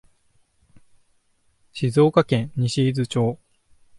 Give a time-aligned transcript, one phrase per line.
[1.73, 3.37] 静岡県西伊豆町